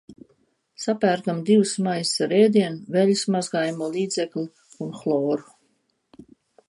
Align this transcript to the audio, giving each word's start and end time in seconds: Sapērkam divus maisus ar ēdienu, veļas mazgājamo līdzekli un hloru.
Sapērkam 0.85 1.41
divus 1.49 1.73
maisus 1.87 2.23
ar 2.27 2.33
ēdienu, 2.37 2.81
veļas 2.97 3.25
mazgājamo 3.37 3.91
līdzekli 3.99 4.47
un 4.87 4.99
hloru. 5.03 5.51